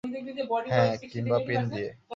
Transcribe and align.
হ্যাঁ, 0.71 0.93
কিংবা 1.11 1.37
পিন 1.47 1.61
দিয়ে। 1.71 1.89